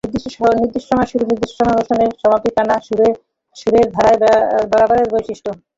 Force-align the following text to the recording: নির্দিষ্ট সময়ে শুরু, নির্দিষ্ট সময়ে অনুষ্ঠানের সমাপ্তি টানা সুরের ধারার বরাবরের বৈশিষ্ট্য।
নির্দিষ্ট 0.03 0.27
সময়ে 0.87 1.09
শুরু, 1.11 1.23
নির্দিষ্ট 1.23 1.55
সময়ে 1.57 1.75
অনুষ্ঠানের 1.75 2.11
সমাপ্তি 2.21 2.49
টানা 2.55 2.75
সুরের 3.55 3.85
ধারার 3.95 4.17
বরাবরের 4.71 5.07
বৈশিষ্ট্য। 5.13 5.49